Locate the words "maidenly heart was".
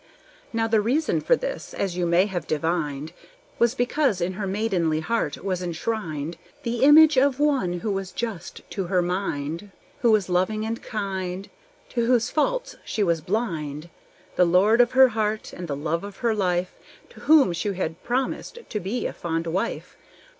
4.47-5.61